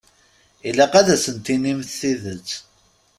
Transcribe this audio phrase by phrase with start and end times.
[0.67, 2.49] Ilaq ad sen-tinimt tidet.